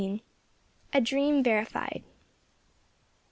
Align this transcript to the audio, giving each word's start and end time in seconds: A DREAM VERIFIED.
A 0.93 0.99
DREAM 0.99 1.43
VERIFIED. 1.43 2.01